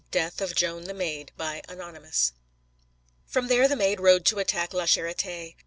DEATH 0.09 0.41
OF 0.41 0.55
JOAN 0.55 0.85
THE 0.85 0.95
MAID 0.95 1.31
Anonymous 1.37 2.33
From 3.27 3.49
there 3.49 3.67
the 3.67 3.75
Maid 3.75 3.99
rode 3.99 4.25
to 4.25 4.39
attack 4.39 4.73
La 4.73 4.85
Charité. 4.85 5.53